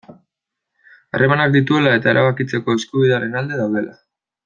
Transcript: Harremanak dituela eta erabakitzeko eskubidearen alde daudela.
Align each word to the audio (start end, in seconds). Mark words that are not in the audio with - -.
Harremanak 1.17 1.53
dituela 1.57 1.93
eta 1.99 2.11
erabakitzeko 2.17 2.79
eskubidearen 2.81 3.41
alde 3.43 3.65
daudela. 3.65 3.99